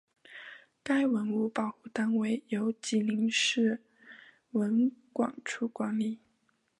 [0.81, 3.83] 该文物保护单位由吉林市
[4.53, 6.19] 文管处管理。